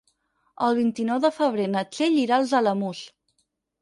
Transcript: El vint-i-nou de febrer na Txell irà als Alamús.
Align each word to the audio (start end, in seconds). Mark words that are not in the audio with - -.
El 0.67 0.77
vint-i-nou 0.77 1.21
de 1.25 1.31
febrer 1.37 1.67
na 1.75 1.85
Txell 1.91 2.17
irà 2.25 2.41
als 2.41 2.59
Alamús. 2.61 3.05